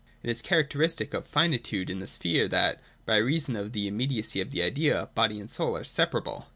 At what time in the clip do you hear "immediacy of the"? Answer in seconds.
3.87-4.63